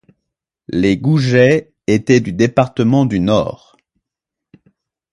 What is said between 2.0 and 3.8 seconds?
du département du Nord.